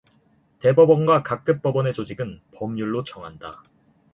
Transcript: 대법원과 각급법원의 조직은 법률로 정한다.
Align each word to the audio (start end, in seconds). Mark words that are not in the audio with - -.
대법원과 0.61 1.21
각급법원의 1.21 1.93
조직은 1.93 2.41
법률로 2.55 3.03
정한다. 3.03 3.51